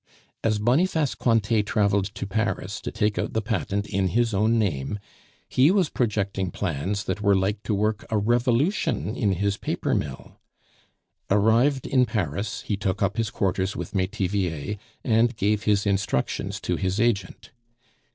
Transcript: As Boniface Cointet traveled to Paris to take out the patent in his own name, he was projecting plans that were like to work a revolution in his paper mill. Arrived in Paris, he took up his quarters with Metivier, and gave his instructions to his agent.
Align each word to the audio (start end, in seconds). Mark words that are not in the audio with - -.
As 0.43 0.57
Boniface 0.57 1.13
Cointet 1.13 1.63
traveled 1.67 2.05
to 2.15 2.25
Paris 2.25 2.81
to 2.81 2.89
take 2.89 3.19
out 3.19 3.33
the 3.33 3.41
patent 3.43 3.85
in 3.85 4.07
his 4.07 4.33
own 4.33 4.57
name, 4.57 4.97
he 5.47 5.69
was 5.69 5.89
projecting 5.89 6.49
plans 6.49 7.03
that 7.03 7.21
were 7.21 7.35
like 7.35 7.61
to 7.61 7.75
work 7.75 8.03
a 8.09 8.17
revolution 8.17 9.15
in 9.15 9.33
his 9.33 9.57
paper 9.57 9.93
mill. 9.93 10.39
Arrived 11.29 11.85
in 11.85 12.07
Paris, 12.07 12.61
he 12.63 12.75
took 12.75 13.03
up 13.03 13.17
his 13.17 13.29
quarters 13.29 13.75
with 13.75 13.93
Metivier, 13.93 14.79
and 15.03 15.35
gave 15.37 15.65
his 15.65 15.85
instructions 15.85 16.59
to 16.61 16.77
his 16.77 16.99
agent. 16.99 17.51